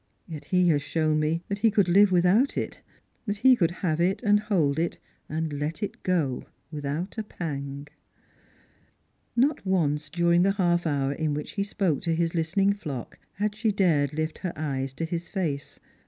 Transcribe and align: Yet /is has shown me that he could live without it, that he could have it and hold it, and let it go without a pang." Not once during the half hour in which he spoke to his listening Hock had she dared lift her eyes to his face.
Yet 0.27 0.45
/is 0.45 0.67
has 0.71 0.81
shown 0.81 1.19
me 1.19 1.43
that 1.47 1.59
he 1.59 1.69
could 1.69 1.87
live 1.87 2.11
without 2.11 2.57
it, 2.57 2.81
that 3.27 3.37
he 3.37 3.55
could 3.55 3.69
have 3.69 4.01
it 4.01 4.23
and 4.23 4.39
hold 4.39 4.79
it, 4.79 4.97
and 5.29 5.53
let 5.53 5.83
it 5.83 6.01
go 6.01 6.43
without 6.71 7.19
a 7.19 7.23
pang." 7.23 7.87
Not 9.35 9.63
once 9.63 10.09
during 10.09 10.41
the 10.41 10.53
half 10.53 10.87
hour 10.87 11.13
in 11.13 11.35
which 11.35 11.51
he 11.51 11.61
spoke 11.63 12.01
to 12.01 12.15
his 12.15 12.33
listening 12.33 12.71
Hock 12.83 13.19
had 13.33 13.53
she 13.53 13.71
dared 13.71 14.11
lift 14.13 14.39
her 14.39 14.53
eyes 14.55 14.91
to 14.93 15.05
his 15.05 15.27
face. 15.27 15.79